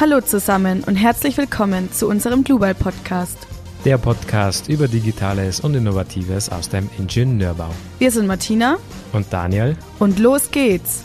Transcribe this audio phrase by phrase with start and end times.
[0.00, 3.46] Hallo zusammen und herzlich willkommen zu unserem Global Podcast.
[3.84, 7.68] Der Podcast über Digitales und Innovatives aus dem Ingenieurbau.
[7.98, 8.78] Wir sind Martina
[9.12, 11.04] und Daniel und los geht's.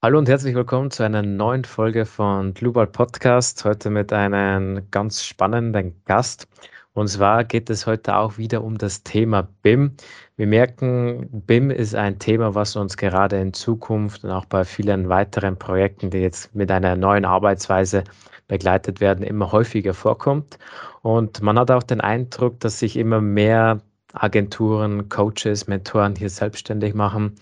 [0.00, 3.64] Hallo und herzlich willkommen zu einer neuen Folge von Global Podcast.
[3.64, 6.46] Heute mit einem ganz spannenden Gast.
[6.92, 9.96] Und zwar geht es heute auch wieder um das Thema BIM.
[10.36, 15.08] Wir merken, BIM ist ein Thema, was uns gerade in Zukunft und auch bei vielen
[15.08, 18.04] weiteren Projekten, die jetzt mit einer neuen Arbeitsweise
[18.48, 20.58] begleitet werden, immer häufiger vorkommt.
[21.02, 23.80] Und man hat auch den Eindruck, dass sich immer mehr
[24.12, 27.36] Agenturen, Coaches, Mentoren hier selbstständig machen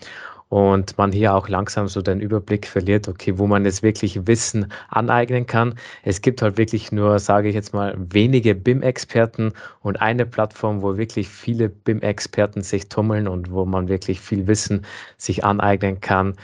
[0.49, 4.71] und man hier auch langsam so den Überblick verliert, okay, wo man jetzt wirklich Wissen
[4.89, 5.75] aneignen kann.
[6.03, 10.97] Es gibt halt wirklich nur, sage ich jetzt mal, wenige BIM-Experten und eine Plattform, wo
[10.97, 14.85] wirklich viele BIM-Experten sich tummeln und wo man wirklich viel Wissen
[15.17, 16.35] sich aneignen kann.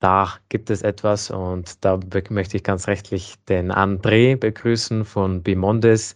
[0.00, 2.00] Da gibt es etwas und da
[2.30, 6.14] möchte ich ganz rechtlich den André begrüßen von Bimondes.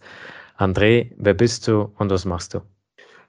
[0.57, 2.74] André, wer bist du und was machst du?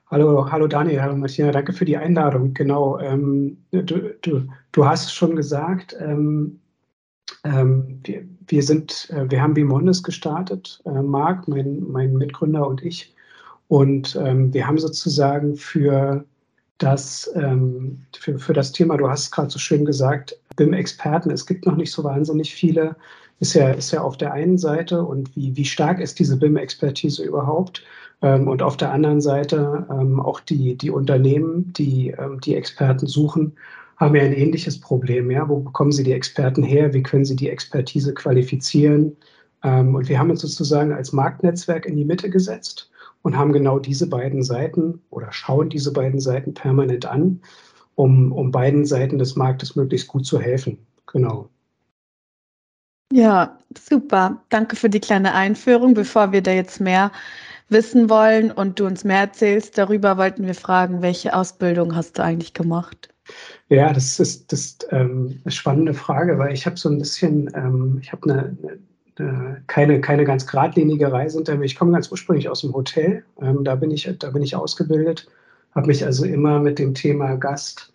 [0.08, 2.54] Hallo, hallo Daniel, hallo Martina, danke für die Einladung.
[2.54, 3.82] Genau, ähm, du,
[4.22, 6.60] du, du hast schon gesagt, ähm,
[7.42, 12.84] ähm, wir, wir, sind, äh, wir haben Bimondes gestartet, äh, Marc, mein, mein Mitgründer und
[12.84, 13.16] ich.
[13.66, 16.24] Und ähm, wir haben sozusagen für
[16.78, 21.46] das, ähm, für, für das Thema, du hast es gerade so schön gesagt, BIM-Experten, es
[21.46, 22.94] gibt noch nicht so wahnsinnig viele,
[23.38, 27.22] ist ja, ist ja auf der einen Seite und wie, wie stark ist diese BIM-Expertise
[27.22, 27.82] überhaupt?
[28.22, 33.06] Ähm, und auf der anderen Seite ähm, auch die, die Unternehmen, die ähm, die Experten
[33.06, 33.52] suchen,
[33.98, 35.30] haben ja ein ähnliches Problem.
[35.30, 35.48] Ja?
[35.48, 36.92] Wo bekommen sie die Experten her?
[36.94, 39.16] Wie können sie die Expertise qualifizieren?
[39.62, 42.88] und wir haben uns sozusagen als Marktnetzwerk in die Mitte gesetzt
[43.22, 47.40] und haben genau diese beiden Seiten oder schauen diese beiden Seiten permanent an,
[47.96, 50.78] um, um beiden Seiten des Marktes möglichst gut zu helfen.
[51.06, 51.48] Genau.
[53.12, 54.42] Ja, super.
[54.48, 55.94] Danke für die kleine Einführung.
[55.94, 57.12] Bevor wir da jetzt mehr
[57.68, 62.22] wissen wollen und du uns mehr erzählst darüber, wollten wir fragen, welche Ausbildung hast du
[62.22, 63.08] eigentlich gemacht?
[63.68, 67.50] Ja, das ist, das ist ähm, eine spannende Frage, weil ich habe so ein bisschen,
[67.54, 68.56] ähm, ich habe eine,
[69.18, 71.64] eine, keine, keine ganz geradlinige Reise hinter mir.
[71.64, 75.26] Ich komme ganz ursprünglich aus dem Hotel, ähm, da, bin ich, da bin ich ausgebildet,
[75.74, 77.92] habe mich also immer mit dem Thema Gast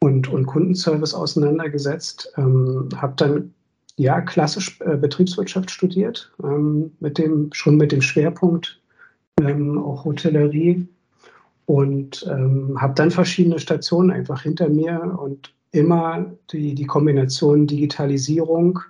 [0.00, 3.52] und, und Kundenservice auseinandergesetzt, ähm, habe dann
[4.00, 8.80] ja klassisch äh, Betriebswirtschaft studiert, ähm, mit dem, schon mit dem Schwerpunkt
[9.42, 10.88] ähm, auch Hotellerie
[11.66, 18.80] und ähm, habe dann verschiedene Stationen einfach hinter mir und immer die, die Kombination Digitalisierung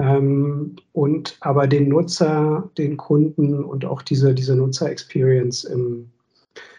[0.00, 6.10] ähm, und aber den Nutzer, den Kunden und auch diese, diese Nutzer-Experience im,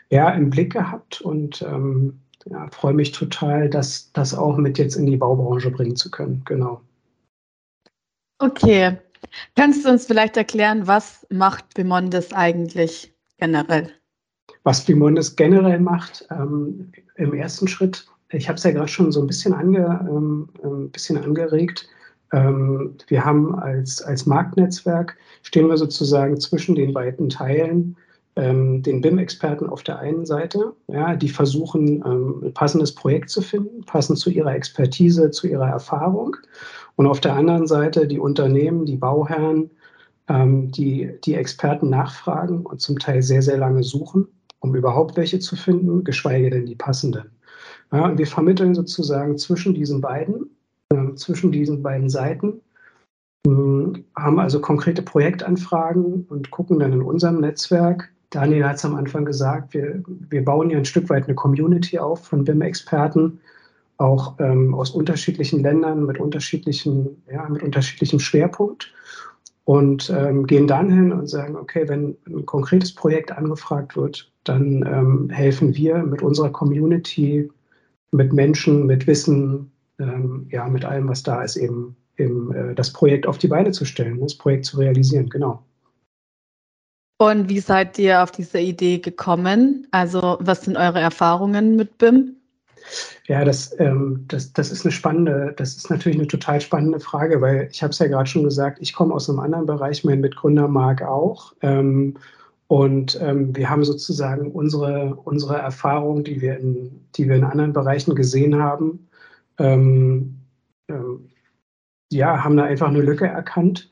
[0.09, 2.19] ja, im Blick gehabt und ähm,
[2.49, 6.41] ja, freue mich total, das, das auch mit jetzt in die Baubranche bringen zu können.
[6.45, 6.81] Genau.
[8.39, 8.97] Okay,
[9.55, 13.91] Kannst du uns vielleicht erklären, was macht Bimondes eigentlich generell?
[14.63, 19.21] Was Bimondes generell macht, ähm, im ersten Schritt, ich habe es ja gerade schon so
[19.21, 21.87] ein bisschen, ange, ähm, ein bisschen angeregt,
[22.31, 27.97] ähm, wir haben als, als Marktnetzwerk, stehen wir sozusagen zwischen den beiden Teilen,
[28.39, 33.41] ähm, den BIM-Experten auf der einen Seite, ja, die versuchen, ähm, ein passendes Projekt zu
[33.41, 36.37] finden, passend zu ihrer Expertise, zu ihrer Erfahrung.
[36.95, 39.69] Und auf der anderen Seite die Unternehmen, die Bauherren,
[40.29, 44.27] ähm, die die Experten nachfragen und zum Teil sehr, sehr lange suchen,
[44.59, 47.31] um überhaupt welche zu finden, geschweige denn die passenden.
[47.91, 50.49] Ja, und wir vermitteln sozusagen zwischen diesen beiden,
[50.93, 52.61] äh, zwischen diesen beiden Seiten,
[53.45, 53.49] äh,
[54.15, 58.09] haben also konkrete Projektanfragen und gucken dann in unserem Netzwerk.
[58.29, 61.97] Daniel hat es am Anfang gesagt, wir, wir bauen ja ein Stück weit eine Community
[61.97, 63.39] auf von BIM-Experten,
[63.97, 68.93] auch ähm, aus unterschiedlichen Ländern mit unterschiedlichen, ja, mit unterschiedlichem Schwerpunkt
[69.65, 74.83] und ähm, gehen dann hin und sagen, okay, wenn ein konkretes Projekt angefragt wird, dann
[74.87, 77.49] ähm, helfen wir mit unserer Community,
[78.11, 82.93] mit Menschen, mit Wissen, ähm, ja, mit allem, was da ist, eben, eben äh, das
[82.93, 85.63] Projekt auf die Beine zu stellen, das Projekt zu realisieren, genau.
[87.21, 89.85] Und wie seid ihr auf diese Idee gekommen?
[89.91, 92.37] Also, was sind eure Erfahrungen mit BIM?
[93.27, 97.41] Ja, das, ähm, das, das ist eine spannende, das ist natürlich eine total spannende Frage,
[97.41, 100.21] weil ich habe es ja gerade schon gesagt, ich komme aus einem anderen Bereich, mein
[100.21, 101.53] Mitgründer Marc auch.
[101.61, 102.15] Ähm,
[102.67, 107.73] und ähm, wir haben sozusagen unsere, unsere Erfahrung, die wir, in, die wir in anderen
[107.73, 109.09] Bereichen gesehen haben,
[109.57, 110.39] ähm,
[110.87, 111.29] ähm,
[112.11, 113.91] ja, haben da einfach eine Lücke erkannt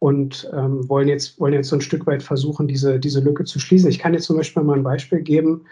[0.00, 3.58] und ähm, wollen, jetzt, wollen jetzt so ein Stück weit versuchen, diese, diese Lücke zu
[3.58, 3.90] schließen.
[3.90, 5.64] Ich kann jetzt zum Beispiel mal ein Beispiel geben.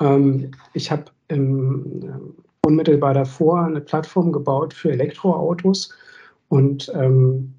[0.00, 5.92] Ähm, ich habe ähm, unmittelbar davor eine Plattform gebaut für Elektroautos
[6.48, 7.54] Und ähm,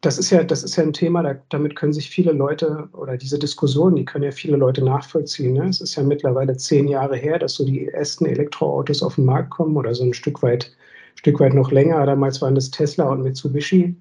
[0.00, 3.16] das ist ja, das ist ja ein Thema, da, damit können sich viele Leute oder
[3.16, 5.52] diese Diskussion, die können ja viele Leute nachvollziehen.
[5.54, 5.68] Ne?
[5.68, 9.50] Es ist ja mittlerweile zehn Jahre her, dass so die ersten Elektroautos auf den Markt
[9.50, 10.72] kommen oder so ein Stück weit,
[11.14, 12.04] Stück weit noch länger.
[12.06, 13.94] Damals waren das Tesla und Mitsubishi.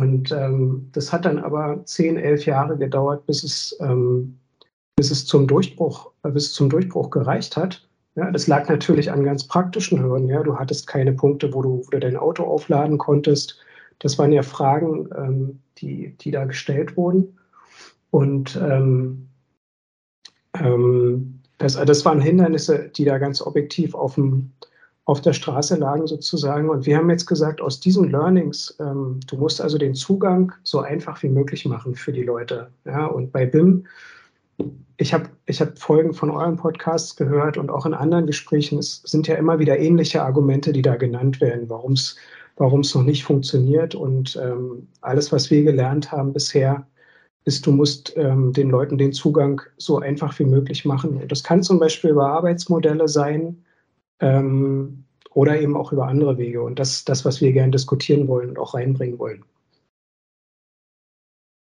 [0.00, 4.38] Und ähm, das hat dann aber zehn, elf Jahre gedauert, bis es, ähm,
[4.96, 7.86] bis es zum Durchbruch, äh, bis es zum Durchbruch gereicht hat.
[8.16, 10.28] Ja, das lag natürlich an ganz praktischen Hürden.
[10.28, 13.60] Ja, du hattest keine Punkte, wo du, wo du dein Auto aufladen konntest
[14.00, 17.38] das waren ja Fragen, ähm, die, die da gestellt wurden.
[18.10, 19.28] Und ähm,
[20.58, 24.50] ähm, das, das waren Hindernisse, die da ganz objektiv auf, dem,
[25.10, 26.70] auf der Straße lagen sozusagen.
[26.70, 30.78] Und wir haben jetzt gesagt, aus diesen Learnings, ähm, du musst also den Zugang so
[30.78, 32.70] einfach wie möglich machen für die Leute.
[32.84, 33.86] Ja, und bei BIM,
[34.98, 39.02] ich habe ich hab Folgen von euren Podcasts gehört und auch in anderen Gesprächen, es
[39.04, 42.14] sind ja immer wieder ähnliche Argumente, die da genannt werden, warum es
[42.56, 43.96] warum es noch nicht funktioniert.
[43.96, 46.86] Und ähm, alles, was wir gelernt haben bisher,
[47.46, 51.16] ist, du musst ähm, den Leuten den Zugang so einfach wie möglich machen.
[51.16, 53.64] Und das kann zum Beispiel über Arbeitsmodelle sein
[54.20, 56.62] ähm, oder eben auch über andere Wege.
[56.62, 59.44] Und das ist das, was wir gerne diskutieren wollen und auch reinbringen wollen.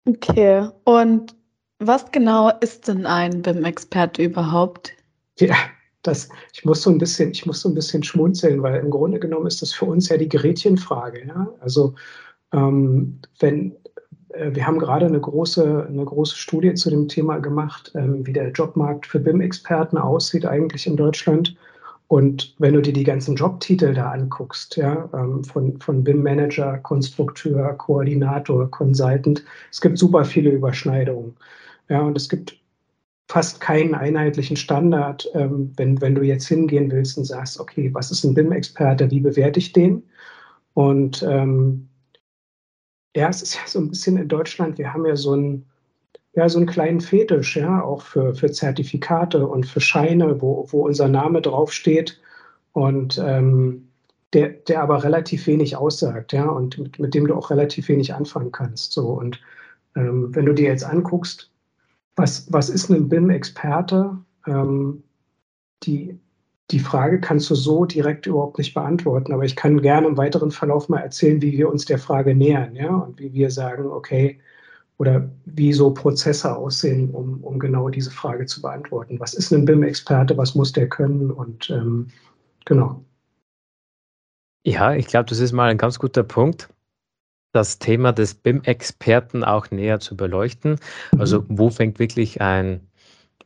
[0.07, 1.35] Okay, und
[1.79, 4.93] was genau ist denn ein BIM-Experte überhaupt?
[5.39, 5.55] Ja,
[6.01, 9.19] das, ich muss so ein bisschen, ich muss so ein bisschen schmunzeln, weil im Grunde
[9.19, 11.25] genommen ist das für uns ja die Gerätchenfrage.
[11.25, 11.47] Ja?
[11.61, 11.95] Also
[12.51, 13.75] ähm, wenn
[14.33, 18.33] äh, wir haben gerade eine große, eine große Studie zu dem Thema gemacht, ähm, wie
[18.33, 21.55] der Jobmarkt für BIM-Experten aussieht eigentlich in Deutschland.
[22.13, 27.73] Und wenn du dir die ganzen Jobtitel da anguckst, ja, ähm, von, von BIM-Manager, Konstrukteur,
[27.73, 31.35] Koordinator, Consultant, es gibt super viele Überschneidungen.
[31.89, 32.61] Ja, und es gibt
[33.27, 38.11] fast keinen einheitlichen Standard, ähm, wenn, wenn du jetzt hingehen willst und sagst, okay, was
[38.11, 40.03] ist ein BIM-Experte, wie bewerte ich den?
[40.75, 41.89] Und ähm,
[43.15, 45.65] ja, es ist ja so ein bisschen in Deutschland, wir haben ja so einen,
[46.35, 50.85] ja, so einen kleinen Fetisch, ja, auch für, für Zertifikate und für Scheine, wo, wo
[50.85, 52.19] unser Name draufsteht
[52.71, 53.87] und ähm,
[54.33, 58.15] der, der aber relativ wenig aussagt, ja, und mit, mit dem du auch relativ wenig
[58.15, 58.93] anfangen kannst.
[58.93, 59.09] So.
[59.09, 59.39] Und
[59.95, 61.51] ähm, wenn du dir jetzt anguckst,
[62.15, 64.17] was, was ist ein BIM-Experte?
[64.47, 65.03] Ähm,
[65.83, 66.19] die,
[66.71, 70.49] die Frage kannst du so direkt überhaupt nicht beantworten, aber ich kann gerne im weiteren
[70.49, 74.39] Verlauf mal erzählen, wie wir uns der Frage nähern, ja, und wie wir sagen, okay,
[74.97, 79.19] oder wie so Prozesse aussehen, um, um genau diese Frage zu beantworten.
[79.19, 80.37] Was ist ein BIM-Experte?
[80.37, 81.31] Was muss der können?
[81.31, 82.07] Und ähm,
[82.65, 83.03] genau.
[84.65, 86.69] Ja, ich glaube, das ist mal ein ganz guter Punkt
[87.53, 90.79] das Thema des BIM-Experten auch näher zu beleuchten.
[91.17, 91.45] Also mhm.
[91.49, 92.81] wo fängt wirklich ein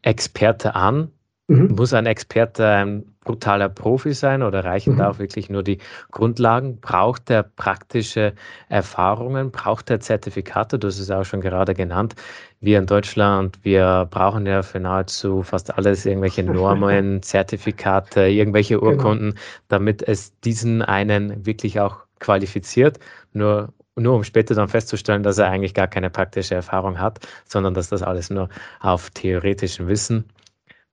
[0.01, 1.11] Experte an?
[1.47, 1.75] Mhm.
[1.75, 4.97] Muss ein Experte ein brutaler Profi sein oder reichen mhm.
[4.97, 5.79] da auch wirklich nur die
[6.12, 6.79] Grundlagen?
[6.79, 8.33] Braucht er praktische
[8.69, 9.51] Erfahrungen?
[9.51, 10.79] Braucht er Zertifikate?
[10.79, 12.15] Du hast es auch schon gerade genannt.
[12.62, 18.91] Wir in Deutschland, wir brauchen ja für nahezu fast alles irgendwelche Normen, Zertifikate, irgendwelche genau.
[18.91, 19.41] Urkunden, genau.
[19.68, 23.00] damit es diesen einen wirklich auch qualifiziert.
[23.33, 27.73] Nur nur um später dann festzustellen, dass er eigentlich gar keine praktische Erfahrung hat, sondern
[27.73, 28.47] dass das alles nur
[28.80, 30.25] auf theoretischem Wissen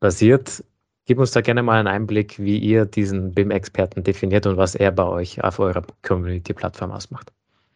[0.00, 0.64] basiert.
[1.06, 4.90] Gib uns da gerne mal einen Einblick, wie ihr diesen BIM-Experten definiert und was er
[4.90, 7.30] bei euch auf eurer Community-Plattform ausmacht.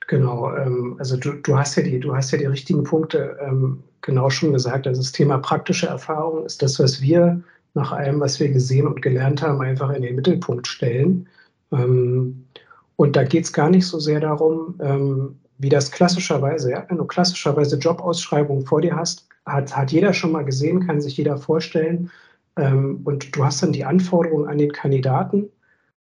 [0.06, 3.82] Genau, ähm, also du, du, hast ja die, du hast ja die richtigen Punkte ähm,
[4.00, 4.86] genau schon gesagt.
[4.86, 7.42] Also das Thema praktische Erfahrung ist das, was wir
[7.74, 11.28] nach allem, was wir gesehen und gelernt haben, einfach in den Mittelpunkt stellen.
[11.72, 12.46] Ähm,
[12.96, 16.96] und da geht es gar nicht so sehr darum, ähm, wie das klassischerweise, ja, wenn
[16.96, 21.36] du klassischerweise Jobausschreibungen vor dir hast, hat, hat jeder schon mal gesehen, kann sich jeder
[21.36, 22.10] vorstellen.
[22.58, 25.48] Ähm, und du hast dann die Anforderungen an den Kandidaten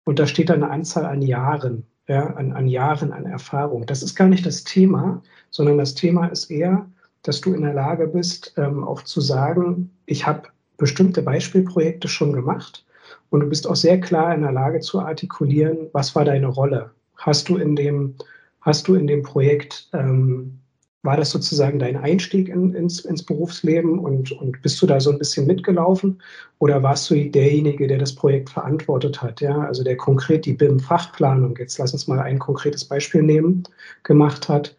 [0.05, 3.85] und da steht dann eine Anzahl an Jahren, ja, an, an Jahren an Erfahrung.
[3.85, 5.21] Das ist gar nicht das Thema,
[5.51, 6.87] sondern das Thema ist eher,
[7.23, 10.43] dass du in der Lage bist, ähm, auch zu sagen, ich habe
[10.77, 12.85] bestimmte Beispielprojekte schon gemacht
[13.29, 16.91] und du bist auch sehr klar in der Lage zu artikulieren, was war deine Rolle?
[17.17, 18.15] Hast du in dem,
[18.61, 20.59] hast du in dem Projekt, ähm,
[21.05, 25.11] war das sozusagen dein Einstieg in, ins, ins Berufsleben und, und bist du da so
[25.11, 26.21] ein bisschen mitgelaufen?
[26.59, 29.39] Oder warst du derjenige, der das Projekt verantwortet hat?
[29.41, 33.63] Ja, also der konkret die BIM-Fachplanung, jetzt lass uns mal ein konkretes Beispiel nehmen,
[34.03, 34.75] gemacht hat.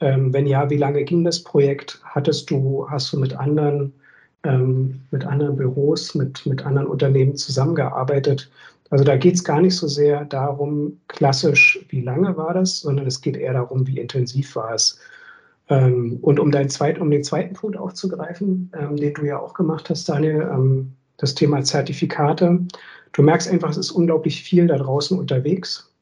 [0.00, 2.00] Ähm, wenn ja, wie lange ging das Projekt?
[2.04, 3.92] Hattest du, hast du mit anderen
[4.44, 8.50] ähm, mit anderen Büros, mit, mit anderen Unternehmen zusammengearbeitet.
[8.90, 13.06] Also da geht es gar nicht so sehr darum, klassisch, wie lange war das, sondern
[13.06, 14.98] es geht eher darum, wie intensiv war es.
[15.68, 19.54] Ähm, und um, dein zweit, um den zweiten Punkt aufzugreifen, ähm, den du ja auch
[19.54, 22.60] gemacht hast, Daniel, ähm, das Thema Zertifikate.
[23.12, 25.92] Du merkst einfach, es ist unglaublich viel da draußen unterwegs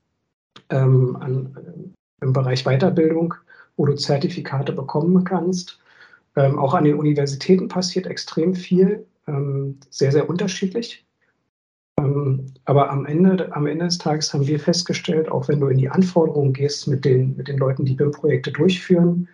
[0.71, 3.35] ähm, an, im Bereich Weiterbildung,
[3.77, 5.81] wo du Zertifikate bekommen kannst.
[6.37, 11.03] Ähm, auch an den Universitäten passiert extrem viel, ähm, sehr, sehr unterschiedlich.
[12.67, 15.89] Aber am Ende, am Ende des Tages haben wir festgestellt, auch wenn du in die
[15.89, 19.29] Anforderungen gehst mit den, mit den Leuten, die BIM-Projekte durchführen,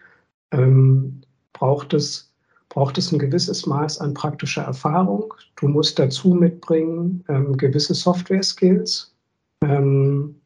[0.52, 1.20] ähm,
[1.52, 2.32] braucht, es,
[2.68, 5.34] braucht es ein gewisses Maß an praktischer Erfahrung.
[5.56, 9.14] Du musst dazu mitbringen ähm, gewisse Software-Skills,
[9.62, 10.40] ähm,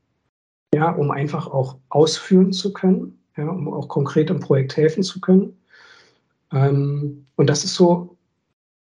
[0.74, 5.20] ja, um einfach auch ausführen zu können, ja, um auch konkret im Projekt helfen zu
[5.20, 5.56] können.
[6.52, 8.16] Ähm, und das ist so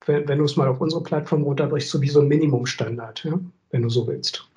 [0.06, 3.38] wenn, wenn du es mal auf unsere Plattform runterbrichst, so wie so ein Minimumstandard, ja,
[3.70, 4.48] wenn du so willst.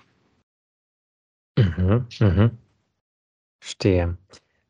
[1.57, 2.51] Mhm, mhm.
[3.61, 4.17] Verstehe.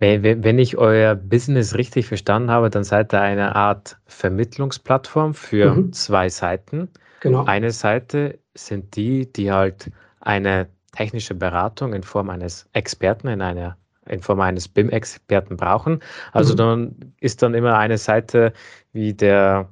[0.03, 5.93] Wenn ich euer Business richtig verstanden habe, dann seid ihr eine Art Vermittlungsplattform für mhm.
[5.93, 6.89] zwei Seiten.
[7.21, 7.45] Genau.
[7.45, 13.77] Eine Seite sind die, die halt eine technische Beratung in Form eines Experten in einer
[14.05, 16.01] in Form eines BIM-Experten brauchen.
[16.33, 16.57] Also mhm.
[16.57, 18.51] dann ist dann immer eine Seite
[18.91, 19.69] wie der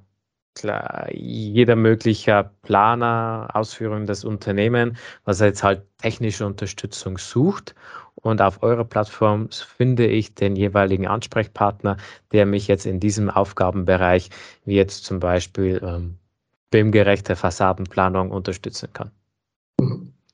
[0.55, 7.75] klar, jeder möglicher Planer, Ausführung des Unternehmens, was jetzt halt technische Unterstützung sucht.
[8.15, 11.97] Und auf eurer Plattform finde ich den jeweiligen Ansprechpartner,
[12.31, 14.29] der mich jetzt in diesem Aufgabenbereich,
[14.65, 16.17] wie jetzt zum Beispiel ähm,
[16.69, 19.11] BIM-gerechte Fassadenplanung unterstützen kann.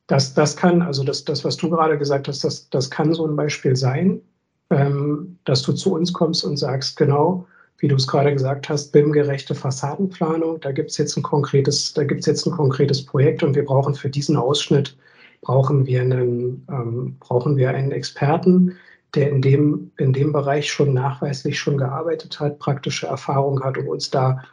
[0.08, 3.26] Das, das kann, also das, das, was du gerade gesagt hast, das, das kann so
[3.26, 4.22] ein Beispiel sein,
[4.70, 7.46] ähm, dass du zu uns kommst und sagst, genau,
[7.80, 10.60] wie du es gerade gesagt hast, BIM-gerechte Fassadenplanung.
[10.60, 13.94] Da gibt es jetzt ein konkretes, da gibt jetzt ein konkretes Projekt und wir brauchen
[13.94, 14.98] für diesen Ausschnitt
[15.42, 18.76] brauchen wir einen, ähm, brauchen wir einen Experten,
[19.16, 23.88] der in dem, in dem Bereich schon nachweislich schon gearbeitet hat, praktische Erfahrung hat und
[23.88, 24.44] uns da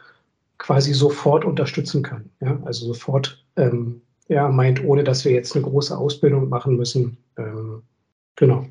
[0.57, 2.29] quasi sofort unterstützen kann.
[2.39, 2.57] Ja?
[2.63, 7.17] Also sofort ähm, ja, meint, ohne dass wir jetzt eine große Ausbildung machen müssen.
[7.37, 7.81] Ähm,
[8.35, 8.65] genau.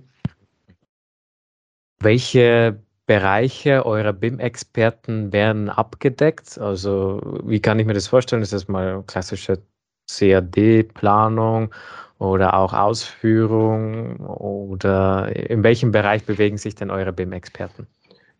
[2.01, 6.59] Welche Bereiche eurer BIM-Experten werden abgedeckt?
[6.59, 8.41] Also wie kann ich mir das vorstellen?
[8.41, 9.63] Ist das mal klassische
[10.09, 11.75] CAD-Planung
[12.19, 14.17] oder auch Ausführung?
[14.21, 17.87] Oder in welchem Bereich bewegen sich denn eure BIM-Experten?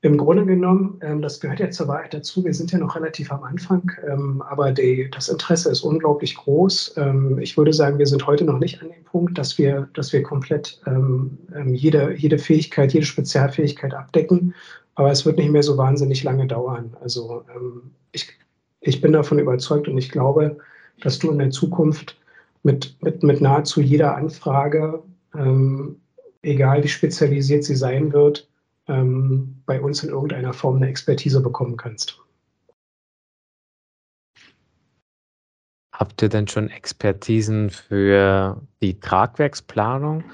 [0.05, 3.33] Im Grunde genommen, ähm, das gehört ja zur Wahrheit dazu, wir sind ja noch relativ
[3.33, 6.99] am Anfang, ähm, aber die, das Interesse ist unglaublich groß.
[6.99, 10.13] Ähm, ich würde sagen, wir sind heute noch nicht an dem Punkt, dass wir, dass
[10.13, 10.83] wir komplett
[11.65, 14.55] jede, jede Fähigkeit, jede Spezialfähigkeit abdecken,
[14.95, 16.95] aber es wird nicht mehr so wahnsinnig lange dauern.
[17.01, 17.43] Also
[18.13, 18.29] ich,
[18.81, 20.59] ich bin davon überzeugt und ich glaube,
[21.01, 22.19] dass du in der Zukunft
[22.63, 25.03] mit, mit, mit nahezu jeder Anfrage,
[26.43, 28.49] egal wie spezialisiert sie sein wird,
[28.89, 32.21] ähm, bei uns in irgendeiner Form eine Expertise bekommen kannst.
[35.95, 40.25] Habt ihr denn schon Expertisen für die Tragwerksplanung,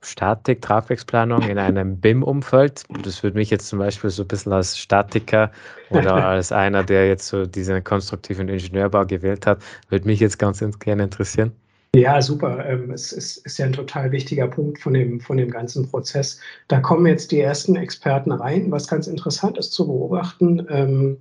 [0.00, 2.84] Statik, Tragwerksplanung in einem BIM-Umfeld?
[3.02, 5.50] Das würde mich jetzt zum Beispiel so ein bisschen als Statiker
[5.90, 10.62] oder als einer, der jetzt so diesen konstruktiven Ingenieurbau gewählt hat, würde mich jetzt ganz
[10.78, 11.52] gerne interessieren.
[11.94, 12.64] Ja, super.
[12.66, 16.40] Ähm, es ist, ja ein total wichtiger Punkt von dem, von dem ganzen Prozess.
[16.68, 20.66] Da kommen jetzt die ersten Experten rein, was ganz interessant ist zu beobachten.
[20.70, 21.18] Ähm,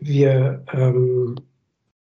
[0.00, 1.36] wir, ähm,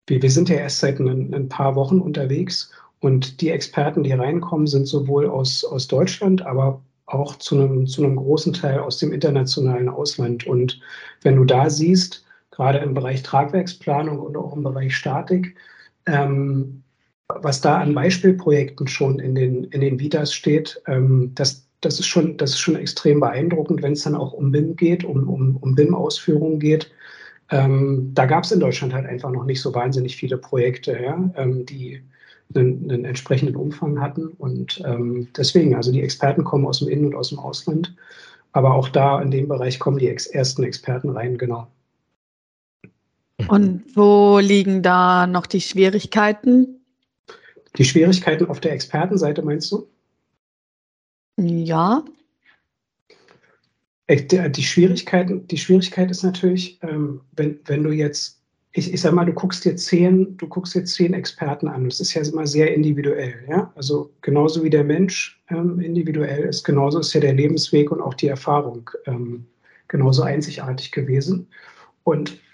[0.06, 2.70] wir, wir sind ja erst seit ein, paar Wochen unterwegs
[3.00, 8.04] und die Experten, die reinkommen, sind sowohl aus, aus Deutschland, aber auch zu einem, zu
[8.04, 10.46] einem großen Teil aus dem internationalen Ausland.
[10.46, 10.80] Und
[11.22, 15.56] wenn du da siehst, gerade im Bereich Tragwerksplanung und auch im Bereich Statik,
[17.42, 22.06] was da an Beispielprojekten schon in den, in den Vitas steht, ähm, das, das, ist
[22.06, 25.56] schon, das ist schon extrem beeindruckend, wenn es dann auch um BIM geht, um, um,
[25.56, 26.90] um BIM-Ausführungen geht.
[27.50, 31.30] Ähm, da gab es in Deutschland halt einfach noch nicht so wahnsinnig viele Projekte, ja,
[31.36, 32.02] ähm, die
[32.54, 34.28] einen, einen, entsprechenden Umfang hatten.
[34.28, 37.94] Und ähm, deswegen, also die Experten kommen aus dem Innen- und aus dem Ausland.
[38.52, 41.66] Aber auch da in dem Bereich kommen die ex ersten Experten rein, genau.
[43.48, 46.83] Und wo liegen da noch die Schwierigkeiten?
[47.76, 49.88] Die Schwierigkeiten auf der Expertenseite meinst du?
[51.36, 52.04] Ja.
[54.08, 59.24] Die Schwierigkeiten, die Schwierigkeit ist natürlich, ähm, wenn, wenn du jetzt, ich, ich sag mal,
[59.24, 61.88] du guckst dir zehn, du guckst dir zehn Experten an.
[61.88, 63.72] Das ist ja immer sehr individuell, ja.
[63.74, 68.14] Also genauso wie der Mensch ähm, individuell ist, genauso ist ja der Lebensweg und auch
[68.14, 69.46] die Erfahrung ähm,
[69.88, 71.48] genauso einzigartig gewesen.
[72.04, 72.38] Und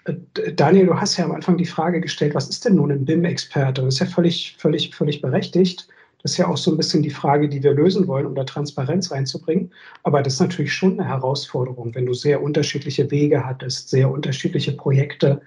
[0.55, 3.81] Daniel, du hast ja am Anfang die Frage gestellt, was ist denn nun ein BIM-Experte?
[3.81, 5.87] Das ist ja völlig, völlig, völlig berechtigt.
[6.21, 8.43] Das ist ja auch so ein bisschen die Frage, die wir lösen wollen, um da
[8.43, 9.71] Transparenz reinzubringen.
[10.03, 14.73] Aber das ist natürlich schon eine Herausforderung, wenn du sehr unterschiedliche Wege hattest, sehr unterschiedliche
[14.73, 15.41] Projekte,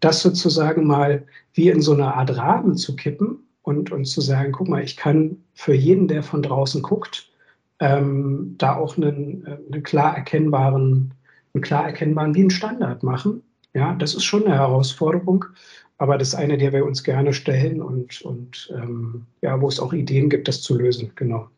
[0.00, 1.24] das sozusagen mal
[1.54, 4.96] wie in so eine Art Rahmen zu kippen und, und zu sagen, guck mal, ich
[4.96, 7.30] kann für jeden, der von draußen guckt,
[7.80, 11.14] ähm, da auch einen, äh, einen klar erkennbaren,
[11.54, 13.42] einen klar erkennbaren wie einen Standard machen.
[13.74, 15.44] Ja, das ist schon eine Herausforderung,
[15.98, 19.80] aber das ist eine, der wir uns gerne stellen und, und ähm, ja, wo es
[19.80, 21.12] auch Ideen gibt, das zu lösen.
[21.14, 21.48] Genau.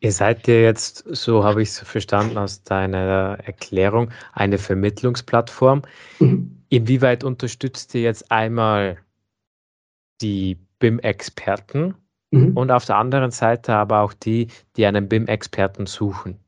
[0.00, 5.82] Ihr seid ja jetzt, so habe ich es verstanden aus deiner Erklärung, eine Vermittlungsplattform.
[6.20, 6.56] Mhm.
[6.68, 8.98] Inwieweit unterstützt ihr jetzt einmal
[10.20, 11.94] die BIM-Experten
[12.30, 12.56] mhm.
[12.56, 16.38] und auf der anderen Seite aber auch die, die einen BIM-Experten suchen?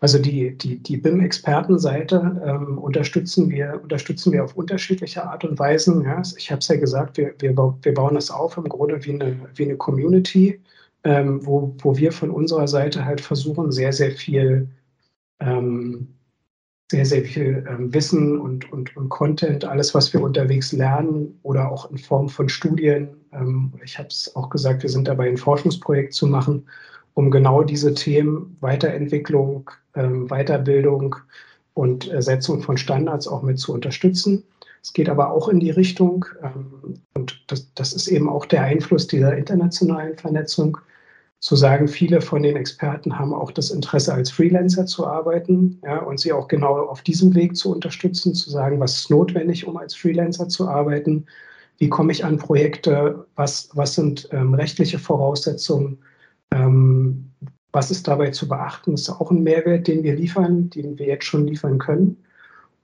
[0.00, 6.02] Also die, die, die BIM-Expertenseite ähm, unterstützen, wir, unterstützen wir auf unterschiedliche Art und Weisen.
[6.02, 6.20] Ja.
[6.36, 9.38] Ich habe es ja gesagt, wir, wir, wir bauen das auf im Grunde wie eine,
[9.54, 10.60] wie eine Community
[11.06, 14.68] ähm, wo, wo wir von unserer Seite halt versuchen, sehr, sehr viel,
[15.38, 16.08] ähm,
[16.90, 21.70] sehr, sehr viel ähm, Wissen und, und, und Content, alles, was wir unterwegs lernen oder
[21.70, 23.08] auch in Form von Studien.
[23.32, 26.66] Ähm, ich habe es auch gesagt, wir sind dabei, ein Forschungsprojekt zu machen,
[27.14, 31.16] um genau diese Themen Weiterentwicklung, Weiterbildung
[31.74, 34.44] und Ersetzung von Standards auch mit zu unterstützen.
[34.82, 38.62] Es geht aber auch in die Richtung, ähm, und das, das, ist eben auch der
[38.62, 40.78] Einfluss dieser internationalen Vernetzung,
[41.40, 45.98] zu sagen, viele von den Experten haben auch das Interesse, als Freelancer zu arbeiten ja,
[45.98, 49.76] und sie auch genau auf diesem Weg zu unterstützen, zu sagen, was ist notwendig, um
[49.76, 51.26] als Freelancer zu arbeiten,
[51.78, 55.98] wie komme ich an Projekte, was, was sind ähm, rechtliche Voraussetzungen,
[56.52, 57.30] ähm,
[57.76, 61.26] was ist dabei zu beachten, ist auch ein Mehrwert, den wir liefern, den wir jetzt
[61.26, 62.16] schon liefern können.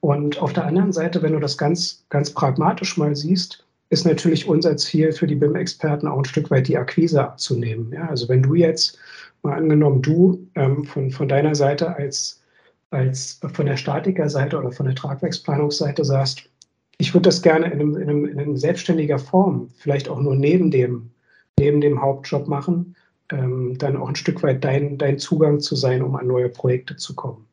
[0.00, 4.46] Und auf der anderen Seite, wenn du das ganz, ganz pragmatisch mal siehst, ist natürlich
[4.46, 7.90] unser Ziel für die BIM-Experten auch ein Stück weit die Akquise abzunehmen.
[7.90, 8.98] Ja, also wenn du jetzt
[9.42, 12.42] mal angenommen, du ähm, von, von deiner Seite als,
[12.90, 16.50] als von der Statikerseite oder von der Tragwerksplanungsseite sagst,
[16.98, 20.36] ich würde das gerne in, einem, in, einem, in einem selbstständiger Form, vielleicht auch nur
[20.36, 21.10] neben dem,
[21.58, 22.94] neben dem Hauptjob machen,
[23.30, 26.96] ähm, dann auch ein Stück weit dein, dein Zugang zu sein, um an neue Projekte
[26.96, 27.46] zu kommen.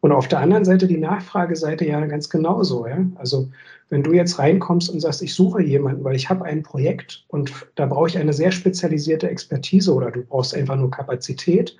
[0.00, 2.86] Und auf der anderen Seite die Nachfrageseite ja ganz genauso.
[2.86, 3.04] Ja?
[3.16, 3.50] Also
[3.90, 7.52] wenn du jetzt reinkommst und sagst, ich suche jemanden, weil ich habe ein Projekt und
[7.74, 11.76] da brauche ich eine sehr spezialisierte Expertise oder du brauchst einfach nur Kapazität,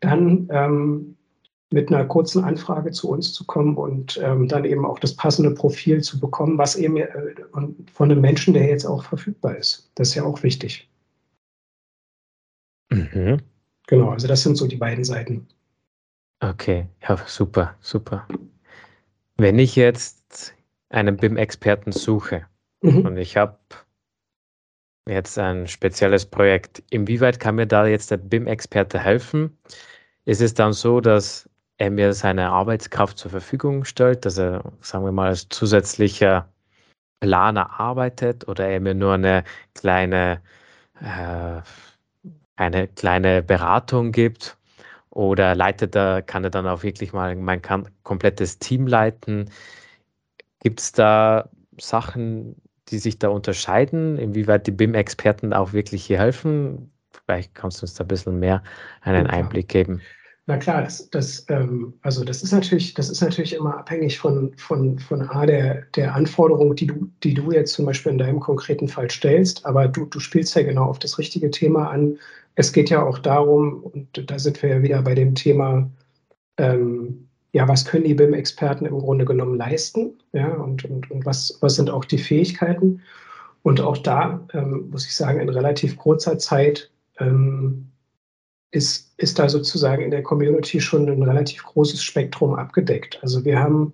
[0.00, 1.16] dann ähm,
[1.70, 5.50] mit einer kurzen Anfrage zu uns zu kommen und ähm, dann eben auch das passende
[5.50, 7.08] Profil zu bekommen, was eben äh,
[7.92, 9.90] von einem Menschen, der jetzt auch verfügbar ist.
[9.94, 10.88] Das ist ja auch wichtig.
[12.94, 13.40] Mhm.
[13.86, 15.46] Genau, also das sind so die beiden Seiten.
[16.40, 18.26] Okay, ja, super, super.
[19.36, 20.54] Wenn ich jetzt
[20.90, 22.46] einen BIM-Experten suche
[22.82, 23.06] mhm.
[23.06, 23.58] und ich habe
[25.08, 29.56] jetzt ein spezielles Projekt, inwieweit kann mir da jetzt der BIM-Experte helfen?
[30.24, 35.04] Ist es dann so, dass er mir seine Arbeitskraft zur Verfügung stellt, dass er, sagen
[35.04, 36.48] wir mal, als zusätzlicher
[37.20, 40.40] Planer arbeitet oder er mir nur eine kleine,
[41.00, 41.60] äh,
[42.56, 44.56] eine kleine Beratung gibt
[45.10, 47.62] oder leitet er, kann er dann auch wirklich mal mein
[48.02, 49.50] komplettes Team leiten?
[50.60, 51.48] Gibt es da
[51.80, 52.56] Sachen,
[52.88, 56.90] die sich da unterscheiden, inwieweit die BIM-Experten auch wirklich hier helfen?
[57.24, 58.62] Vielleicht kannst du uns da ein bisschen mehr
[59.02, 60.00] einen Einblick geben.
[60.46, 64.52] Na klar, das, das, ähm, also das ist natürlich, das ist natürlich immer abhängig von,
[64.58, 68.40] von, von A, der, der Anforderung, die du, die du jetzt zum Beispiel in deinem
[68.40, 72.18] konkreten Fall stellst, aber du, du spielst ja genau auf das richtige Thema an,
[72.56, 75.90] es geht ja auch darum, und da sind wir ja wieder bei dem Thema,
[76.56, 80.14] ähm, ja, was können die BIM-Experten im Grunde genommen leisten?
[80.32, 83.00] Ja, und, und, und was, was sind auch die Fähigkeiten?
[83.62, 87.90] Und auch da ähm, muss ich sagen, in relativ kurzer Zeit ähm,
[88.72, 93.18] ist, ist da sozusagen in der Community schon ein relativ großes Spektrum abgedeckt.
[93.22, 93.92] Also wir haben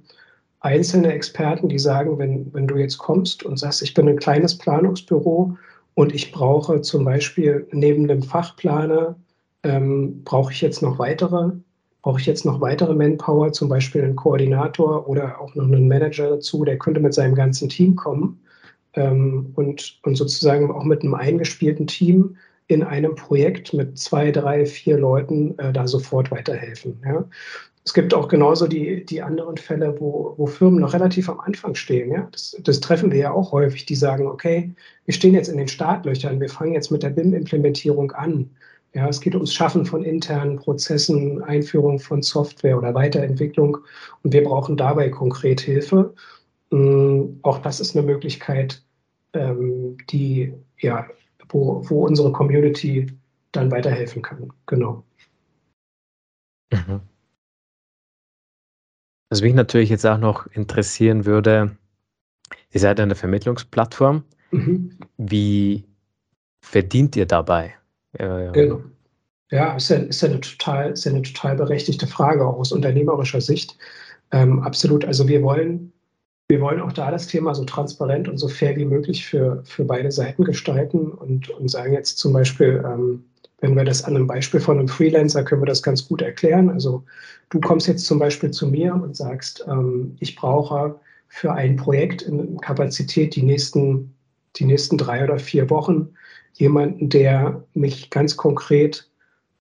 [0.60, 4.56] einzelne Experten, die sagen, wenn, wenn du jetzt kommst und sagst, ich bin ein kleines
[4.56, 5.56] Planungsbüro
[5.94, 9.16] und ich brauche zum Beispiel neben dem Fachplaner,
[9.62, 11.52] ähm, brauche ich jetzt noch weitere,
[12.02, 16.30] brauche ich jetzt noch weitere Manpower, zum Beispiel einen Koordinator oder auch noch einen Manager
[16.30, 18.40] dazu, der könnte mit seinem ganzen Team kommen
[18.94, 22.36] ähm, und, und sozusagen auch mit einem eingespielten Team
[22.68, 27.02] in einem Projekt mit zwei, drei, vier Leuten äh, da sofort weiterhelfen.
[27.04, 27.24] Ja?
[27.90, 31.74] Es gibt auch genauso die, die anderen Fälle, wo, wo Firmen noch relativ am Anfang
[31.74, 32.12] stehen.
[32.12, 32.28] Ja?
[32.30, 34.72] Das, das treffen wir ja auch häufig, die sagen, okay,
[35.06, 38.48] wir stehen jetzt in den Startlöchern, wir fangen jetzt mit der BIM-Implementierung an.
[38.94, 43.78] Ja, es geht ums Schaffen von internen Prozessen, Einführung von Software oder Weiterentwicklung
[44.22, 46.14] und wir brauchen dabei konkret Hilfe.
[46.70, 48.84] Ähm, auch das ist eine Möglichkeit,
[49.32, 51.08] ähm, die, ja,
[51.48, 53.08] wo, wo unsere Community
[53.50, 54.52] dann weiterhelfen kann.
[54.66, 55.02] Genau.
[56.72, 57.00] Mhm.
[59.30, 61.76] Was mich natürlich jetzt auch noch interessieren würde,
[62.72, 64.24] ihr seid eine Vermittlungsplattform.
[64.50, 64.98] Mhm.
[65.16, 65.84] Wie
[66.60, 67.74] verdient ihr dabei?
[68.52, 68.82] Genau.
[69.52, 72.72] Ja, ist ja, ist ja, eine, total, ist ja eine total berechtigte Frage, auch aus
[72.72, 73.76] unternehmerischer Sicht.
[74.32, 75.04] Ähm, absolut.
[75.04, 75.92] Also wir wollen,
[76.48, 79.84] wir wollen auch da das Thema so transparent und so fair wie möglich für, für
[79.84, 83.24] beide Seiten gestalten und, und sagen jetzt zum Beispiel, ähm,
[83.60, 86.70] wenn wir das an einem Beispiel von einem Freelancer können wir das ganz gut erklären.
[86.70, 87.04] Also
[87.50, 92.22] du kommst jetzt zum Beispiel zu mir und sagst, ähm, ich brauche für ein Projekt
[92.22, 94.14] in Kapazität die nächsten,
[94.56, 96.10] die nächsten drei oder vier Wochen
[96.54, 99.08] jemanden, der mich ganz konkret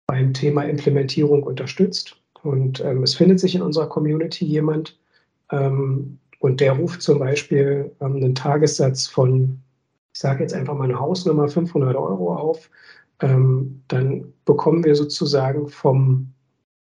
[0.08, 2.18] beim Thema Implementierung unterstützt.
[2.44, 4.98] Und ähm, es findet sich in unserer Community jemand
[5.52, 9.60] ähm, und der ruft zum Beispiel ähm, einen Tagessatz von,
[10.14, 12.70] ich sage jetzt einfach mal eine Hausnummer, 500 Euro auf.
[13.22, 16.34] Ähm, dann bekommen wir sozusagen vom,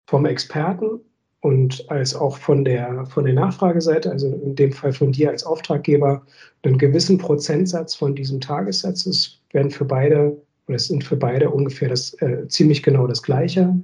[0.07, 1.01] vom Experten
[1.41, 5.45] und als auch von der, von der Nachfrageseite, also in dem Fall von dir als
[5.45, 6.23] Auftraggeber,
[6.63, 9.07] einen gewissen Prozentsatz von diesem Tagessatz.
[9.07, 10.37] Es werden für beide,
[10.69, 13.75] oder es sind für beide ungefähr das äh, ziemlich genau das Gleiche,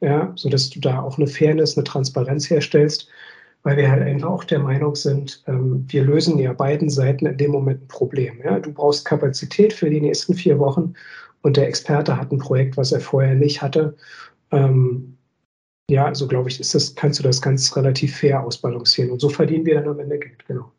[0.00, 3.08] ja, sodass du da auch eine Fairness, eine Transparenz herstellst,
[3.64, 7.36] weil wir halt einfach auch der Meinung sind, ähm, wir lösen ja beiden Seiten in
[7.36, 8.40] dem Moment ein Problem.
[8.44, 8.60] Ja.
[8.60, 10.94] Du brauchst Kapazität für die nächsten vier Wochen
[11.48, 13.96] und der Experte hat ein Projekt, was er vorher nicht hatte.
[14.50, 15.16] Ähm,
[15.90, 19.10] ja, also glaube ich, ist das, kannst du das ganz relativ fair ausbalancieren.
[19.10, 20.70] Und so verdienen wir dann am Ende Geld, genau.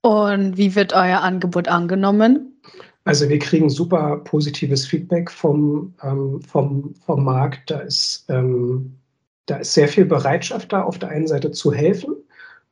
[0.00, 2.58] Und wie wird euer Angebot angenommen?
[3.04, 7.70] Also wir kriegen super positives Feedback vom, ähm, vom, vom Markt.
[7.70, 8.96] Da ist, ähm,
[9.44, 12.15] da ist sehr viel Bereitschaft da, auf der einen Seite zu helfen.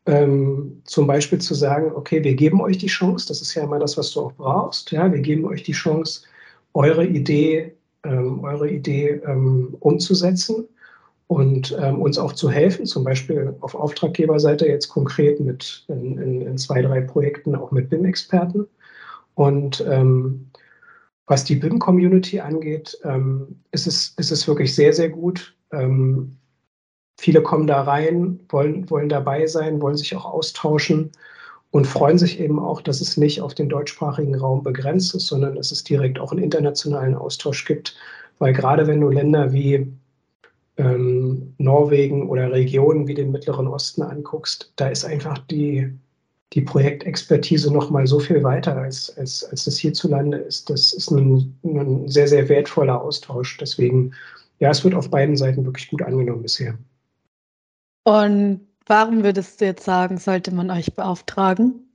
[0.07, 3.79] Ähm, zum Beispiel zu sagen, okay, wir geben euch die Chance, das ist ja immer
[3.79, 4.91] das, was du auch brauchst.
[4.91, 6.23] Ja, wir geben euch die Chance,
[6.75, 10.69] eure Idee ähm, eure Idee ähm, umzusetzen
[11.27, 16.43] und ähm, uns auch zu helfen, zum Beispiel auf Auftraggeberseite jetzt konkret mit in, in,
[16.43, 18.67] in zwei, drei Projekten auch mit BIM-Experten.
[19.35, 20.51] Und ähm,
[21.27, 25.57] was die BIM-Community angeht, ähm, ist, es, ist es wirklich sehr, sehr gut.
[27.17, 31.13] Viele kommen da rein, wollen, wollen dabei sein, wollen sich auch austauschen
[31.71, 35.57] und freuen sich eben auch, dass es nicht auf den deutschsprachigen Raum begrenzt ist, sondern
[35.57, 37.97] dass es direkt auch einen internationalen Austausch gibt.
[38.39, 39.93] Weil gerade wenn du Länder wie
[40.77, 45.93] ähm, Norwegen oder Regionen wie den Mittleren Osten anguckst, da ist einfach die,
[46.53, 50.71] die Projektexpertise noch mal so viel weiter, als, als, als das hierzulande ist.
[50.71, 53.57] Das ist ein, ein sehr, sehr wertvoller Austausch.
[53.59, 54.15] Deswegen,
[54.61, 56.79] ja, es wird auf beiden Seiten wirklich gut angenommen bisher.
[58.05, 61.89] Und Warum würdest du jetzt sagen, sollte man euch beauftragen?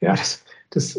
[0.00, 0.98] Ja, das, das,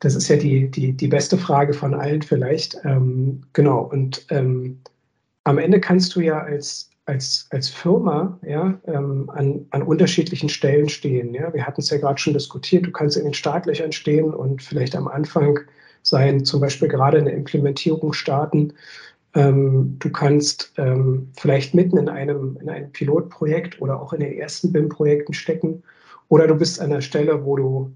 [0.00, 2.76] das ist ja die, die, die beste Frage von allen vielleicht.
[2.84, 4.80] Ähm, genau, und ähm,
[5.44, 10.88] am Ende kannst du ja als, als, als Firma ja, ähm, an, an unterschiedlichen Stellen
[10.88, 11.32] stehen.
[11.34, 11.54] Ja?
[11.54, 14.96] Wir hatten es ja gerade schon diskutiert, du kannst in den Startlöchern stehen und vielleicht
[14.96, 15.60] am Anfang
[16.02, 18.72] sein, zum Beispiel gerade eine Implementierung starten
[19.34, 24.32] ähm, du kannst ähm, vielleicht mitten in einem, in einem Pilotprojekt oder auch in den
[24.32, 25.82] ersten BIM-Projekten stecken.
[26.28, 27.92] Oder du bist an der Stelle, wo du,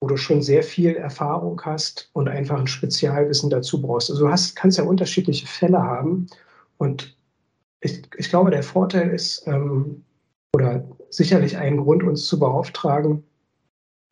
[0.00, 4.10] wo du schon sehr viel Erfahrung hast und einfach ein Spezialwissen dazu brauchst.
[4.10, 6.26] Also du hast, kannst ja unterschiedliche Fälle haben.
[6.76, 7.16] Und
[7.80, 10.04] ich, ich glaube, der Vorteil ist, ähm,
[10.54, 13.24] oder sicherlich ein Grund, uns zu beauftragen,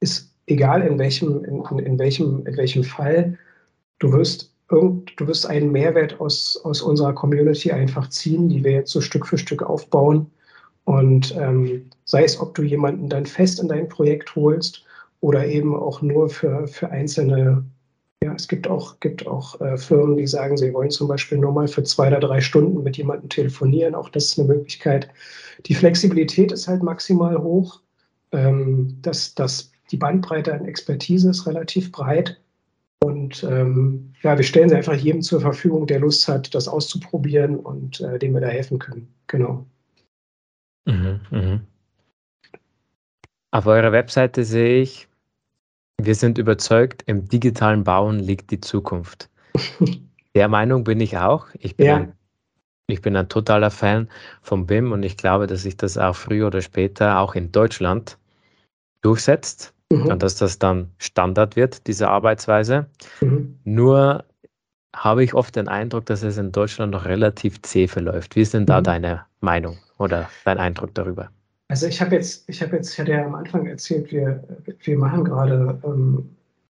[0.00, 3.38] ist egal in welchem, in, in, welchem, in welchem Fall,
[3.98, 8.72] du wirst irgend, du wirst einen Mehrwert aus, aus unserer Community einfach ziehen, die wir
[8.72, 10.30] jetzt so Stück für Stück aufbauen.
[10.84, 14.84] Und ähm, sei es, ob du jemanden dann fest in dein Projekt holst
[15.20, 17.64] oder eben auch nur für, für einzelne,
[18.22, 21.52] ja, es gibt auch, gibt auch äh, Firmen, die sagen, sie wollen zum Beispiel nur
[21.52, 23.94] mal für zwei oder drei Stunden mit jemandem telefonieren.
[23.94, 25.08] Auch das ist eine Möglichkeit.
[25.66, 27.80] Die Flexibilität ist halt maximal hoch.
[28.32, 32.41] Ähm, das, das, die Bandbreite an Expertise ist relativ breit.
[33.02, 37.56] Und ähm, ja, wir stellen sie einfach jedem zur Verfügung, der Lust hat, das auszuprobieren
[37.56, 39.12] und äh, dem wir da helfen können.
[39.26, 39.66] Genau.
[40.84, 41.60] Mhm, mh.
[43.50, 45.08] Auf eurer Webseite sehe ich,
[46.00, 49.28] wir sind überzeugt, im digitalen Bauen liegt die Zukunft.
[50.34, 51.48] Der Meinung bin ich auch.
[51.58, 51.96] Ich bin, ja.
[51.96, 52.12] ein,
[52.86, 54.08] ich bin ein totaler Fan
[54.42, 58.16] vom BIM und ich glaube, dass sich das auch früher oder später auch in Deutschland
[59.02, 60.06] durchsetzt mhm.
[60.06, 62.86] und dass das dann Standard wird, diese Arbeitsweise.
[63.20, 63.58] Mhm.
[63.64, 64.24] Nur
[64.94, 68.36] habe ich oft den Eindruck, dass es in Deutschland noch relativ zäh verläuft.
[68.36, 68.84] Wie ist denn da mhm.
[68.84, 71.30] deine Meinung oder dein Eindruck darüber?
[71.68, 74.44] Also ich habe jetzt, ich habe jetzt, ich hatte ja am Anfang erzählt, wir,
[74.82, 76.28] wir machen gerade ähm,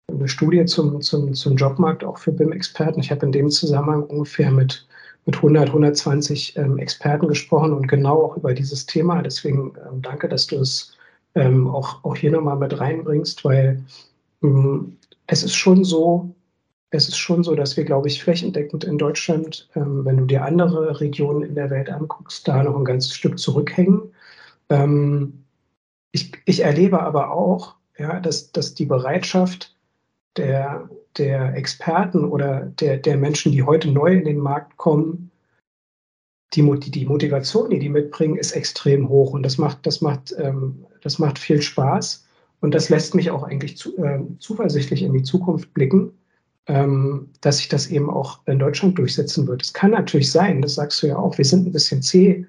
[0.09, 3.01] eine Studie zum, zum, zum Jobmarkt auch für BIM-Experten.
[3.01, 4.87] Ich habe in dem Zusammenhang ungefähr mit,
[5.25, 9.21] mit 100, 120 ähm, Experten gesprochen und genau auch über dieses Thema.
[9.21, 10.94] Deswegen ähm, danke, dass du es
[11.35, 13.83] ähm, auch, auch hier nochmal mit reinbringst, weil
[14.41, 16.33] ähm, es ist schon so,
[16.91, 20.43] es ist schon so, dass wir, glaube ich, flächendeckend in Deutschland, ähm, wenn du dir
[20.43, 24.01] andere Regionen in der Welt anguckst, da noch ein ganzes Stück zurückhängen.
[24.69, 25.43] Ähm,
[26.11, 29.75] ich, ich, erlebe aber auch, ja, dass, dass die Bereitschaft
[30.37, 35.31] der, der Experten oder der, der Menschen, die heute neu in den Markt kommen,
[36.53, 40.85] die, die Motivation, die die mitbringen, ist extrem hoch und das macht, das macht, ähm,
[41.05, 42.25] das macht viel Spaß
[42.61, 46.11] und das lässt mich auch eigentlich zu, äh, zuversichtlich in die Zukunft blicken,
[46.65, 49.61] ähm, dass sich das eben auch in Deutschland durchsetzen wird.
[49.61, 52.47] Es kann natürlich sein, das sagst du ja auch, wir sind ein bisschen zäh,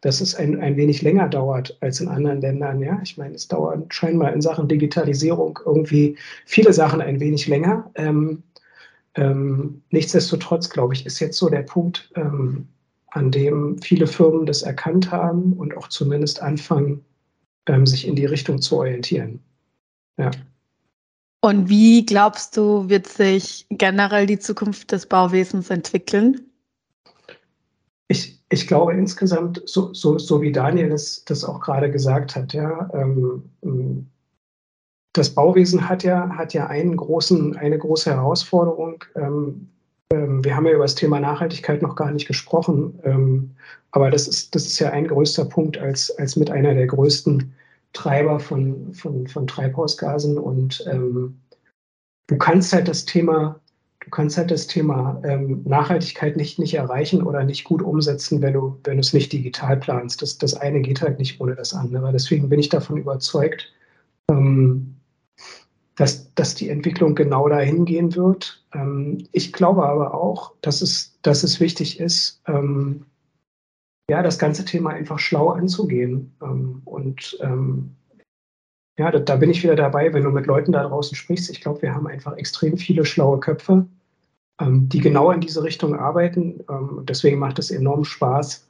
[0.00, 2.80] dass es ein, ein wenig länger dauert als in anderen Ländern.
[2.80, 7.90] Ja, ich meine, es dauert scheinbar in Sachen Digitalisierung irgendwie viele Sachen ein wenig länger.
[7.96, 8.44] Ähm,
[9.16, 12.68] ähm, nichtsdestotrotz, glaube ich, ist jetzt so der Punkt, ähm,
[13.08, 17.04] an dem viele Firmen das erkannt haben und auch zumindest anfangen,
[17.68, 19.40] ähm, sich in die Richtung zu orientieren.
[20.18, 20.30] Ja.
[21.40, 26.40] Und wie glaubst du, wird sich generell die Zukunft des Bauwesens entwickeln?
[28.08, 32.54] Ich, ich glaube insgesamt, so, so, so wie Daniel das, das auch gerade gesagt hat,
[32.54, 34.08] ja, ähm,
[35.12, 39.68] das Bauwesen hat ja, hat ja einen großen, eine große Herausforderung, ähm, ähm,
[40.10, 43.50] wir haben ja über das Thema Nachhaltigkeit noch gar nicht gesprochen, ähm,
[43.90, 47.52] aber das ist, das ist ja ein größter Punkt als, als mit einer der größten
[47.92, 50.38] Treiber von, von, von Treibhausgasen.
[50.38, 51.38] Und ähm,
[52.26, 53.60] du kannst halt das Thema,
[54.00, 58.54] du kannst halt das Thema ähm, Nachhaltigkeit nicht, nicht erreichen oder nicht gut umsetzen, wenn
[58.54, 60.22] du, wenn du es nicht digital planst.
[60.22, 62.12] Das, das eine geht halt nicht ohne das andere.
[62.12, 63.72] Deswegen bin ich davon überzeugt,
[64.30, 64.97] ähm,
[65.98, 68.64] dass, dass die Entwicklung genau dahin gehen wird.
[68.72, 73.04] Ähm, ich glaube aber auch, dass es, dass es wichtig ist, ähm,
[74.08, 76.32] ja, das ganze Thema einfach schlau anzugehen.
[76.40, 77.96] Ähm, und ähm,
[78.96, 81.50] ja, da, da, bin ich wieder dabei, wenn du mit Leuten da draußen sprichst.
[81.50, 83.84] Ich glaube, wir haben einfach extrem viele schlaue Köpfe,
[84.60, 86.62] ähm, die genau in diese Richtung arbeiten.
[86.70, 88.64] Ähm, deswegen macht es enorm Spaß,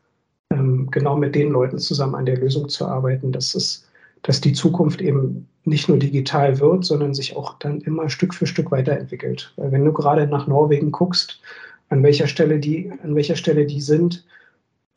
[0.90, 3.32] genau mit den Leuten zusammen an der Lösung zu arbeiten.
[3.32, 3.87] Das ist
[4.22, 8.46] dass die Zukunft eben nicht nur digital wird, sondern sich auch dann immer Stück für
[8.46, 9.52] Stück weiterentwickelt.
[9.56, 11.40] Weil wenn du gerade nach Norwegen guckst,
[11.90, 14.24] an welcher Stelle die, an welcher Stelle die sind,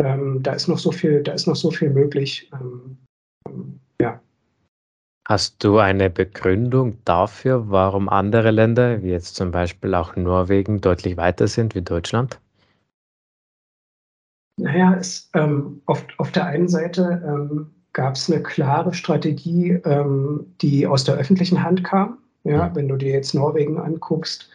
[0.03, 2.49] ähm, da ist noch so viel, da ist noch so viel möglich.
[2.53, 2.97] Ähm,
[3.47, 4.19] ähm, ja.
[5.27, 11.17] Hast du eine Begründung dafür, warum andere Länder, wie jetzt zum Beispiel auch Norwegen, deutlich
[11.17, 12.39] weiter sind wie Deutschland?
[14.57, 20.45] Naja, es, ähm, auf, auf der einen Seite ähm, gab es eine klare Strategie, ähm,
[20.62, 22.17] die aus der öffentlichen Hand kam.
[22.43, 24.49] Ja, wenn du dir jetzt Norwegen anguckst,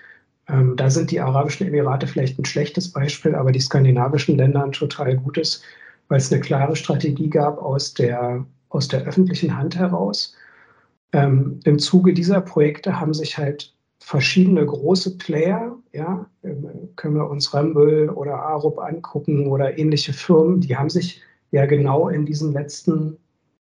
[0.48, 4.72] ähm, da sind die Arabischen Emirate vielleicht ein schlechtes Beispiel, aber die skandinavischen Länder ein
[4.72, 5.62] total gutes,
[6.08, 10.34] weil es eine klare Strategie gab aus der, aus der öffentlichen Hand heraus.
[11.12, 17.28] Ähm, Im Zuge dieser Projekte haben sich halt verschiedene große Player, ja, ähm, können wir
[17.28, 22.52] uns Ramböll oder Arup angucken oder ähnliche Firmen, die haben sich ja genau in diesen
[22.52, 23.18] letzten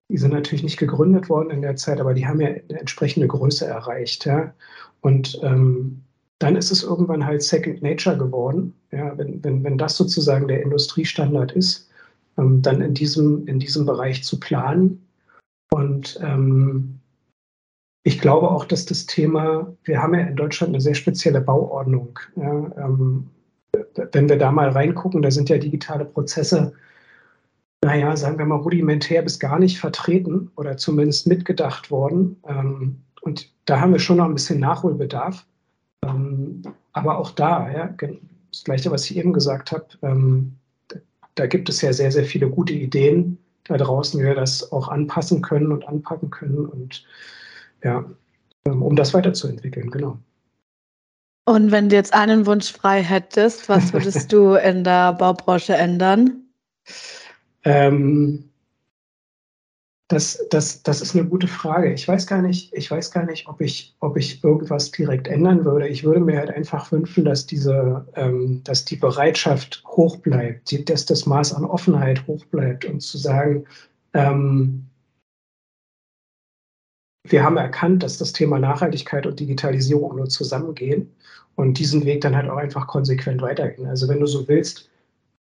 [0.10, 3.28] die sind natürlich nicht gegründet worden in der Zeit, aber die haben ja eine entsprechende
[3.28, 4.26] Größe erreicht.
[4.26, 4.54] Ja?
[5.02, 6.02] Und ähm,
[6.40, 8.74] dann ist es irgendwann halt Second Nature geworden.
[8.92, 9.16] Ja?
[9.18, 11.90] Wenn, wenn, wenn das sozusagen der Industriestandard ist,
[12.38, 15.06] ähm, dann in diesem, in diesem Bereich zu planen.
[15.72, 17.00] Und ähm,
[18.04, 22.18] ich glaube auch, dass das Thema, wir haben ja in Deutschland eine sehr spezielle Bauordnung.
[22.36, 22.72] Ja?
[22.78, 23.28] Ähm,
[24.12, 26.74] wenn wir da mal reingucken, da sind ja digitale Prozesse
[27.84, 32.38] naja, sagen wir mal, rudimentär bis gar nicht vertreten oder zumindest mitgedacht worden.
[32.48, 35.46] Ähm, und da haben wir schon noch ein bisschen Nachholbedarf.
[36.06, 36.62] Ähm,
[36.94, 37.90] aber auch da, ja,
[38.52, 40.56] das Gleiche, was ich eben gesagt habe, ähm,
[41.36, 44.90] da gibt es ja sehr, sehr viele gute Ideen da draußen, wie wir das auch
[44.90, 47.06] anpassen können und anpacken können und
[47.84, 48.04] ja,
[48.66, 50.18] um das weiterzuentwickeln, genau.
[51.46, 56.44] Und wenn du jetzt einen Wunsch frei hättest, was würdest du in der Baubranche ändern?
[57.64, 58.50] Ähm,
[60.10, 61.94] das, das, das ist eine gute Frage.
[61.94, 65.66] Ich weiß gar nicht, ich weiß gar nicht, ob ich, ob ich irgendwas direkt ändern
[65.66, 65.88] würde.
[65.88, 70.84] Ich würde mir halt einfach wünschen, dass diese, ähm, dass die Bereitschaft hoch bleibt, die,
[70.84, 73.66] dass das Maß an Offenheit hoch bleibt und zu sagen,
[74.14, 74.90] ähm,
[77.28, 81.14] wir haben erkannt, dass das Thema Nachhaltigkeit und Digitalisierung nur zusammengehen
[81.56, 83.86] und diesen Weg dann halt auch einfach konsequent weitergehen.
[83.86, 84.90] Also wenn du so willst,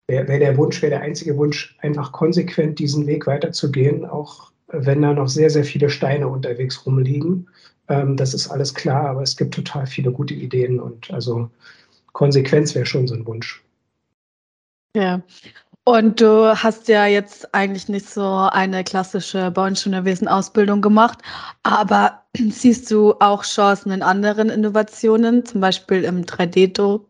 [0.06, 5.02] wäre wär der Wunsch, wäre der einzige Wunsch, einfach konsequent diesen Weg weiterzugehen, auch wenn
[5.02, 7.48] da noch sehr, sehr viele Steine unterwegs rumliegen.
[7.88, 11.50] Ähm, das ist alles klar, aber es gibt total viele gute Ideen und also
[12.12, 13.62] Konsequenz wäre schon so ein Wunsch.
[14.96, 15.22] Ja.
[15.86, 21.18] Und du hast ja jetzt eigentlich nicht so eine klassische Bauingenieurwesen-Ausbildung gemacht,
[21.62, 27.06] aber siehst du auch Chancen in anderen Innovationen, zum Beispiel im 3D-Druck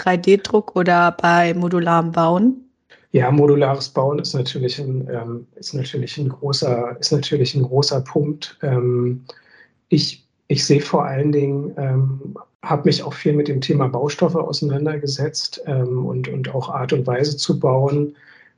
[0.00, 2.64] 3D-Druck oder bei modularem Bauen?
[3.12, 8.00] Ja, modulares Bauen ist natürlich ein, ähm, ist natürlich ein, großer, ist natürlich ein großer
[8.02, 8.56] Punkt.
[8.62, 9.24] Ähm,
[9.88, 14.36] ich, ich sehe vor allen Dingen, ähm, habe mich auch viel mit dem Thema Baustoffe
[14.36, 18.14] auseinandergesetzt ähm, und, und auch Art und Weise zu bauen.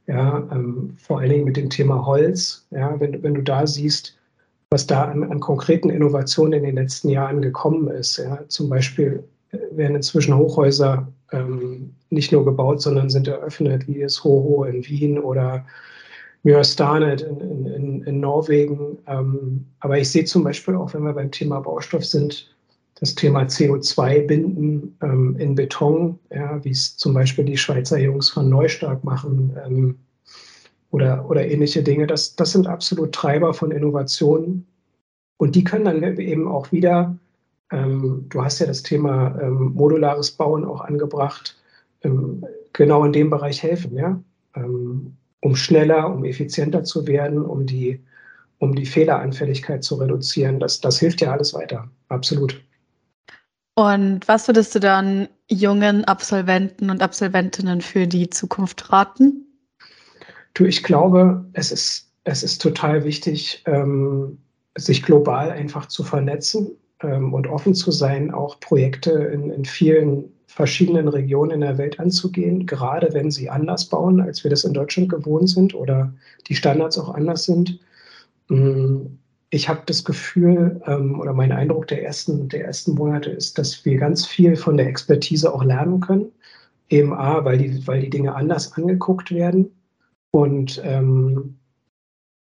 [0.07, 2.67] Ja, ähm, vor allen Dingen mit dem Thema Holz.
[2.73, 4.19] Ja, wenn, wenn du da siehst,
[4.69, 8.19] was da an, an konkreten Innovationen in den letzten Jahren gekommen ist.
[8.19, 9.23] Ja, zum Beispiel
[9.71, 15.19] werden inzwischen Hochhäuser ähm, nicht nur gebaut, sondern sind eröffnet, wie es Hoho in Wien
[15.19, 15.65] oder
[16.43, 18.99] Mjøstanet in, in, in, Norwegen.
[19.07, 22.55] Ähm, aber ich sehe zum Beispiel auch, wenn wir beim Thema Baustoff sind,
[23.01, 28.49] das Thema CO2-Binden ähm, in Beton, ja, wie es zum Beispiel die Schweizer Jungs von
[28.49, 29.99] Neustark machen ähm,
[30.91, 32.07] oder, oder ähnliche Dinge.
[32.07, 34.67] Das, das sind absolut Treiber von Innovationen.
[35.37, 37.17] Und die können dann eben auch wieder
[37.73, 41.57] ähm, du hast ja das Thema ähm, modulares Bauen auch angebracht,
[42.03, 44.23] ähm, genau in dem Bereich helfen, ja,
[44.55, 48.01] ähm, um schneller, um effizienter zu werden, um die,
[48.59, 50.61] um die Fehleranfälligkeit zu reduzieren.
[50.61, 52.63] Das, das hilft ja alles weiter, absolut.
[53.75, 59.47] Und was würdest du dann jungen Absolventen und Absolventinnen für die Zukunft raten?
[60.53, 64.39] Du, ich glaube, es ist, es ist total wichtig, ähm,
[64.77, 70.25] sich global einfach zu vernetzen ähm, und offen zu sein, auch Projekte in, in vielen
[70.47, 74.75] verschiedenen Regionen in der Welt anzugehen, gerade wenn sie anders bauen, als wir das in
[74.75, 76.13] Deutschland gewohnt sind oder
[76.47, 77.81] die Standards auch anders sind.
[78.49, 79.07] Mm,
[79.49, 83.85] ich habe das Gefühl ähm, oder mein Eindruck der ersten, der ersten Monate ist, dass
[83.85, 86.33] wir ganz viel von der Expertise auch lernen können.
[86.91, 89.71] Eben A, weil die, weil die Dinge anders angeguckt werden
[90.31, 91.57] und ähm,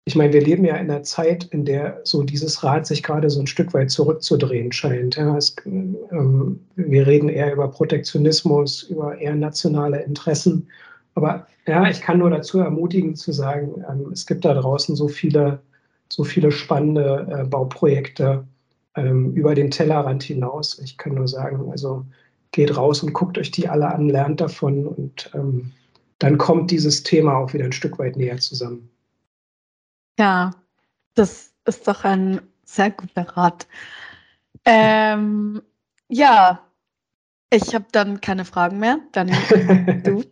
[0.07, 3.27] ich meine, wir leben ja in einer Zeit, in der so dieses Rad sich gerade
[3.31, 5.15] so ein Stück weit zurückzudrehen scheint.
[5.15, 10.67] Ja, es, ähm, wir reden eher über Protektionismus, über eher nationale Interessen.
[11.15, 15.07] Aber ja, ich kann nur dazu ermutigen zu sagen, ähm, es gibt da draußen so
[15.07, 15.59] viele,
[16.09, 18.45] so viele spannende äh, Bauprojekte
[18.95, 20.77] ähm, über den Tellerrand hinaus.
[20.83, 22.05] Ich kann nur sagen, also
[22.51, 25.71] geht raus und guckt euch die alle an, lernt davon und ähm,
[26.19, 28.89] dann kommt dieses Thema auch wieder ein Stück weit näher zusammen.
[30.17, 30.51] Ja,
[31.13, 33.67] das ist doch ein sehr guter Rat.
[34.65, 35.62] Ähm,
[36.08, 36.60] ja,
[37.49, 38.99] ich habe dann keine Fragen mehr.
[39.12, 39.28] Dann
[40.04, 40.23] du.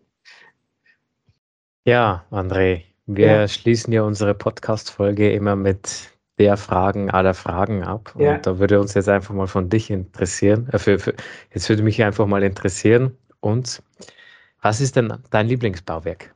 [1.85, 3.47] Ja, André, wir ja.
[3.47, 8.13] schließen ja unsere Podcast-Folge immer mit der Fragen aller Fragen ab.
[8.17, 8.35] Ja.
[8.35, 10.69] Und da würde uns jetzt einfach mal von dich interessieren.
[10.71, 11.13] Äh, für, für,
[11.53, 13.15] jetzt würde mich einfach mal interessieren.
[13.41, 13.83] Und
[14.61, 16.33] was ist denn dein Lieblingsbauwerk?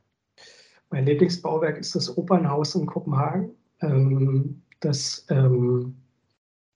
[0.90, 5.94] Mein Lieblingsbauwerk ist das Opernhaus in Kopenhagen, ähm, das, ähm,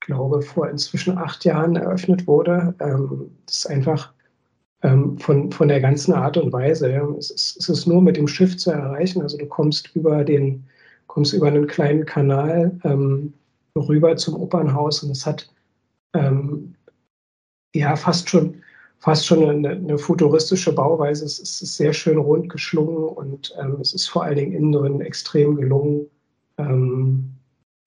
[0.07, 2.75] glaube vor inzwischen acht Jahren eröffnet wurde.
[2.81, 4.13] Ähm, das ist einfach
[4.83, 6.91] ähm, von, von der ganzen Art und Weise.
[6.91, 7.09] Ja.
[7.19, 9.23] Es, ist, es ist nur mit dem Schiff zu erreichen.
[9.23, 10.65] Also du kommst über den,
[11.07, 13.33] kommst über einen kleinen Kanal ähm,
[13.77, 15.51] rüber zum Opernhaus und es hat
[16.15, 16.75] ähm,
[17.75, 18.63] ja fast schon
[19.03, 21.25] fast schon eine, eine futuristische Bauweise.
[21.25, 25.01] Es ist, sehr schön rund geschlungen und ähm, es ist vor allen Dingen innen drin
[25.01, 26.07] extrem gelungen.
[26.57, 27.35] Ähm,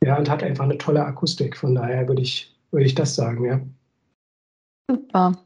[0.04, 1.56] ja, und hat einfach eine tolle Akustik.
[1.56, 3.62] Von daher würde ich, würde ich das sagen, ja.
[4.91, 5.38] Super.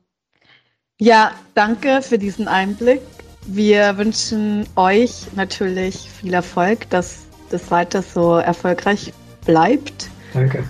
[0.99, 3.01] Ja, danke für diesen Einblick.
[3.45, 9.13] Wir wünschen euch natürlich viel Erfolg, dass das weiter so erfolgreich
[9.45, 10.09] bleibt.
[10.33, 10.63] Danke.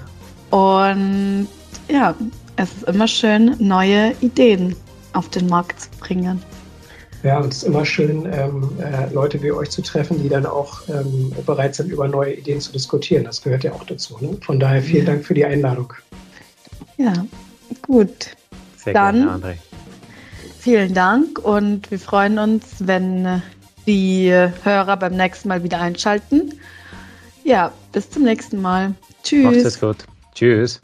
[0.51, 1.47] Und
[1.89, 2.13] ja,
[2.57, 4.75] es ist immer schön, neue Ideen
[5.13, 6.41] auf den Markt zu bringen.
[7.23, 10.45] Ja, und es ist immer schön, ähm, äh, Leute wie euch zu treffen, die dann
[10.45, 13.25] auch ähm, bereit sind, über neue Ideen zu diskutieren.
[13.25, 14.17] Das gehört ja auch dazu.
[14.21, 14.37] Ne?
[14.41, 15.05] Von daher vielen.
[15.05, 15.93] Dank für die Einladung.
[16.97, 17.13] Ja,
[17.81, 18.35] gut.
[18.77, 19.55] Sehr dann gerne, André.
[20.59, 23.41] Vielen Dank und wir freuen uns, wenn
[23.87, 24.31] die
[24.63, 26.53] Hörer beim nächsten Mal wieder einschalten.
[27.43, 28.93] Ja, bis zum nächsten Mal.
[29.23, 29.43] Tschüss.
[29.43, 30.05] Macht es gut.
[30.35, 30.81] Tschüss.